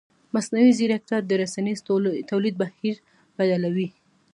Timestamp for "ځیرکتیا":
0.77-1.17